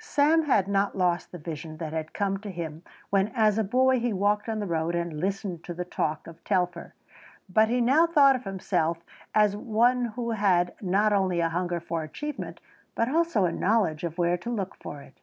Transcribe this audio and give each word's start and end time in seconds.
Sam 0.00 0.46
had 0.46 0.66
not 0.66 0.98
lost 0.98 1.30
the 1.30 1.38
vision 1.38 1.76
that 1.76 1.92
had 1.92 2.12
come 2.12 2.38
to 2.38 2.50
him 2.50 2.82
when 3.10 3.28
as 3.36 3.56
a 3.56 3.62
boy 3.62 4.00
he 4.00 4.12
walked 4.12 4.48
on 4.48 4.58
the 4.58 4.66
road 4.66 4.96
and 4.96 5.20
listened 5.20 5.62
to 5.62 5.72
the 5.74 5.84
talk 5.84 6.26
of 6.26 6.42
Telfer, 6.42 6.92
but 7.48 7.68
he 7.68 7.80
now 7.80 8.04
thought 8.04 8.34
of 8.34 8.42
himself 8.42 8.98
as 9.32 9.54
one 9.56 10.06
who 10.16 10.32
had 10.32 10.74
not 10.82 11.12
only 11.12 11.38
a 11.38 11.50
hunger 11.50 11.78
for 11.78 12.02
achievement 12.02 12.58
but 12.96 13.08
also 13.08 13.44
a 13.44 13.52
knowledge 13.52 14.02
of 14.02 14.18
where 14.18 14.36
to 14.36 14.50
look 14.50 14.74
for 14.74 15.02
it. 15.02 15.20